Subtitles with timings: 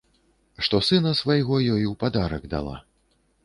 [0.67, 2.75] Што сына свайго ёй у падарак дала.